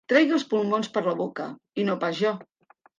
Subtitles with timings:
[0.11, 1.47] Tregui els pulmons per la boca,
[1.85, 2.37] i no pas jo.